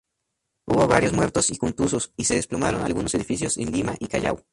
Hubo 0.65 0.87
varios 0.87 1.13
muertos 1.13 1.51
y 1.51 1.59
contusos, 1.59 2.11
y 2.17 2.23
se 2.23 2.33
desplomaron 2.33 2.81
algunos 2.81 3.13
edificios 3.13 3.57
en 3.59 3.71
Lima 3.71 3.93
y 3.99 4.07
Callao. 4.07 4.43